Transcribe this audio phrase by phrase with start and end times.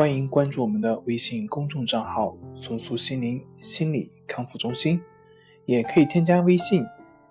[0.00, 4.98] 欢迎关注我们的微信公众账号“重塑心灵心理康复中心”。
[5.68, 6.82] 也可以添加微信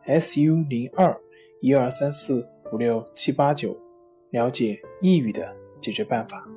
[0.03, 1.19] s u 零二
[1.61, 3.75] 一二三四五六七八九，
[4.29, 6.47] 了解抑郁的解决办法。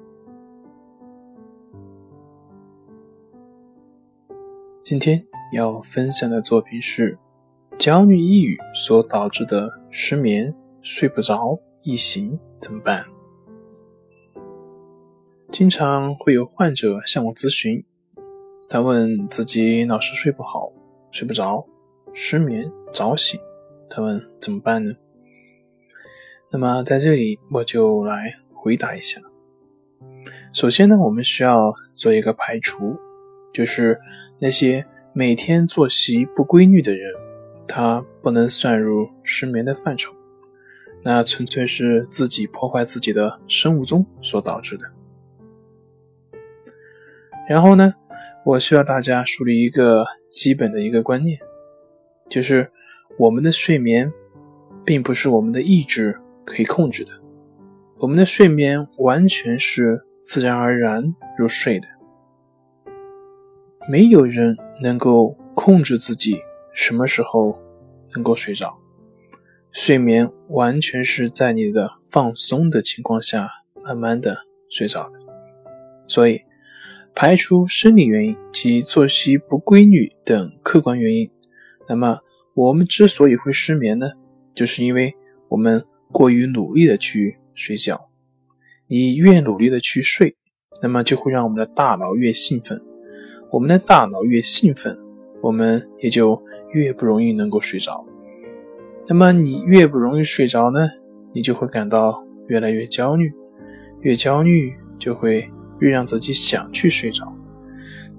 [4.82, 7.18] 今天要分享的作品是
[7.78, 13.11] 焦虑抑郁所导致的失眠、睡不着、易醒怎么办？
[15.52, 17.84] 经常会有患者向我咨询，
[18.70, 20.72] 他问自己老是睡不好、
[21.10, 21.66] 睡不着。
[22.14, 23.38] 失眠、早醒，
[23.90, 24.94] 他问怎么办呢？
[26.50, 29.20] 那么在这里我就来回答一下。
[30.54, 32.96] 首先呢，我们需要做一个排除，
[33.52, 34.00] 就是
[34.40, 37.12] 那些每天作息不规律的人，
[37.68, 40.14] 他不能算入失眠的范畴，
[41.04, 44.86] 那纯粹是自己破坏自己的生物钟所导致的。
[47.48, 47.94] 然后呢，
[48.44, 51.38] 我需要大家树立一个基本的一个观念。
[52.28, 52.70] 就是
[53.18, 54.12] 我们的睡眠，
[54.84, 57.12] 并不是我们的意志可以控制的。
[57.98, 61.88] 我们的睡眠完全是自然而然入睡的。
[63.88, 66.40] 没有人能够控制自己
[66.72, 67.58] 什么时候
[68.14, 68.78] 能够睡着。
[69.72, 73.48] 睡眠完全是在你的放松的情况下，
[73.82, 75.18] 慢慢的睡着的。
[76.06, 76.42] 所以，
[77.14, 81.30] 排除生理原因及作息不规律等客观原因。
[81.88, 82.20] 那么，
[82.54, 84.12] 我们之所以会失眠呢，
[84.54, 85.14] 就是因为
[85.48, 88.08] 我们过于努力的去睡觉。
[88.86, 90.36] 你越努力的去睡，
[90.82, 92.82] 那么就会让我们的大脑越兴奋。
[93.50, 94.98] 我们的大脑越兴奋，
[95.42, 96.42] 我们也就
[96.72, 98.06] 越不容易能够睡着。
[99.06, 100.88] 那么你越不容易睡着呢，
[101.34, 103.32] 你就会感到越来越焦虑，
[104.00, 105.50] 越焦虑就会
[105.82, 107.30] 越让自己想去睡着。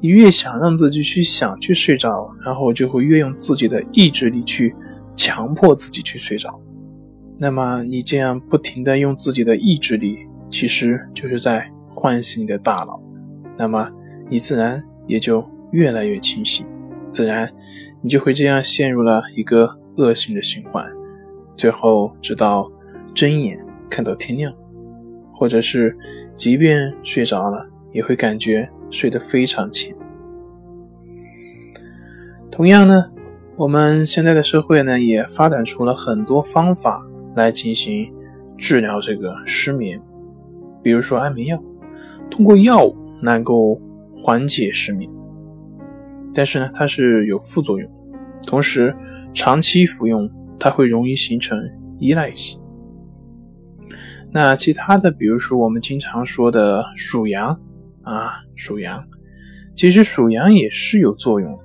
[0.02, 4.76] 你越想让自己去想去睡着，然后就会越用自己的意志力去
[5.16, 6.60] 强迫自己去睡着。
[7.40, 13.02] 那么你这样不停的用自己的意志力，其实就是在唤醒你的大脑。
[13.58, 13.90] 那么
[14.28, 16.66] 你自然也就越来越清醒，
[17.12, 17.50] 自然
[18.02, 20.86] 你就会这样陷入了一个恶性的循环，
[21.56, 22.70] 最后直到
[23.14, 23.58] 睁眼
[23.90, 24.54] 看到天亮，
[25.44, 25.94] 或者是
[26.38, 28.70] 即便睡着了，也会感觉。
[28.90, 29.94] 睡得非常浅。
[32.50, 33.04] 同样呢，
[33.58, 37.06] 我们现在的社会呢，也发展出了很多方法
[37.36, 38.10] 来进行
[38.58, 40.00] 治疗这个失眠，
[40.82, 41.62] 比如说安眠药，
[42.30, 43.82] 通过药物能够
[44.14, 45.12] 缓解失眠，
[46.34, 47.92] 但是呢，它是有副作用，
[48.48, 48.96] 同时
[49.34, 51.60] 长期服用它会容易形成
[52.00, 52.63] 依赖性。
[54.34, 57.58] 那其他的，比如说我们经常说的数羊。
[58.06, 59.02] 啊，数羊，
[59.78, 61.60] 其实数羊也是有作用的。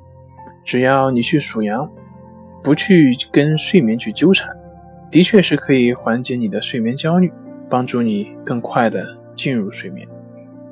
[0.65, 1.91] 只要你去数羊，
[2.63, 4.57] 不去跟睡眠去纠缠，
[5.11, 7.33] 的确是可以缓解你的睡眠焦虑，
[7.69, 10.07] 帮助你更快的进入睡眠。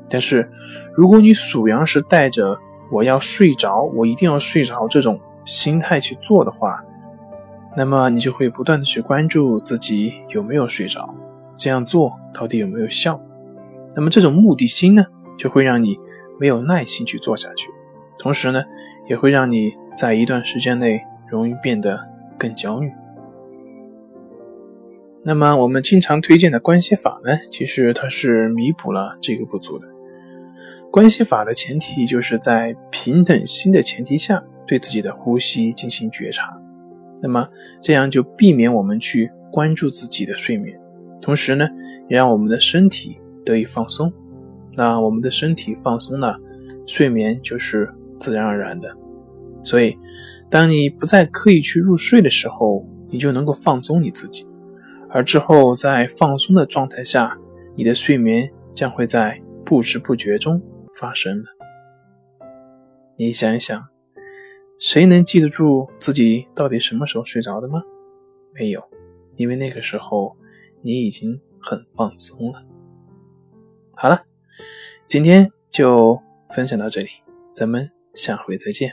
[0.08, 0.48] 但是，
[0.94, 2.56] 如果你数羊是带着
[2.92, 6.80] 我要睡着，我一定要睡着这种心态去做的话，
[7.76, 11.12] 那么你就会不断的去关注自己有没有睡着，
[11.56, 13.20] 这样做到底有没有效？
[13.94, 15.04] 那么这种目的心呢？
[15.38, 15.98] 就会让你
[16.38, 17.68] 没有耐心去做下去，
[18.18, 18.64] 同时呢，
[19.08, 21.98] 也会让你在一段时间内容易变得
[22.38, 22.90] 更焦虑。
[25.22, 29.86] 那么我们经常推荐的关系法呢，其实它是弥补了这个不足的。
[30.90, 36.56] 关系法的前提就是在平等心的前提下，对自己的呼吸进行觉察。
[37.20, 37.48] 那么
[37.80, 40.78] 这样就避免我们去关注自己的睡眠，
[41.20, 41.66] 同时呢，
[42.08, 44.12] 也让我们的身体得以放松。
[44.74, 46.38] 那我们的身体放松了，
[46.86, 48.94] 睡眠就是自然而然的。
[49.64, 49.98] 所以，
[50.50, 54.48] 当你不再刻意去入睡的时候，你就能够放松你自己，
[55.08, 57.36] 而之后在放松的状态下，
[57.74, 60.62] 你的睡眠将会在不知不觉中
[61.00, 61.44] 发生了。
[63.16, 63.82] 你想一想，
[64.78, 67.82] 谁能记得住自己到底什么时候睡着的吗？
[68.54, 68.82] 没有，
[69.36, 70.36] 因为那个时候
[70.86, 72.64] 你已经很放松了。
[73.94, 74.22] 好了。
[75.06, 77.08] 今天就分享到这里，
[77.54, 78.92] 咱们下回再见。